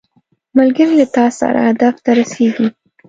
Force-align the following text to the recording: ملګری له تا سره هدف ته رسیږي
ملګری 0.57 0.93
له 0.99 1.07
تا 1.15 1.25
سره 1.39 1.59
هدف 1.67 1.95
ته 2.03 2.11
رسیږي 2.19 2.67